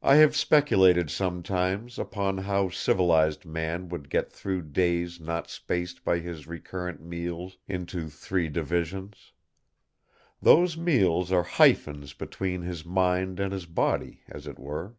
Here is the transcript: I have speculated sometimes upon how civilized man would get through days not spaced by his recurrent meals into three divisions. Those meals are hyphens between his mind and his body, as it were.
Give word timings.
I 0.00 0.14
have 0.22 0.36
speculated 0.36 1.10
sometimes 1.10 1.98
upon 1.98 2.38
how 2.38 2.68
civilized 2.68 3.44
man 3.44 3.88
would 3.88 4.08
get 4.08 4.30
through 4.30 4.62
days 4.70 5.18
not 5.18 5.50
spaced 5.50 6.04
by 6.04 6.20
his 6.20 6.46
recurrent 6.46 7.00
meals 7.02 7.58
into 7.66 8.08
three 8.10 8.48
divisions. 8.48 9.32
Those 10.40 10.76
meals 10.76 11.32
are 11.32 11.42
hyphens 11.42 12.12
between 12.14 12.62
his 12.62 12.84
mind 12.84 13.40
and 13.40 13.52
his 13.52 13.66
body, 13.66 14.22
as 14.28 14.46
it 14.46 14.56
were. 14.56 14.94